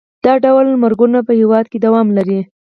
[0.25, 2.39] دا ډول مرګونه په هېواد کې دوام لري.